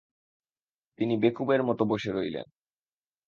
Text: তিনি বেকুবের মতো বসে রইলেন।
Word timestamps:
তিনি 0.99 1.13
বেকুবের 1.17 1.61
মতো 1.63 1.83
বসে 1.85 2.09
রইলেন। 2.11 2.47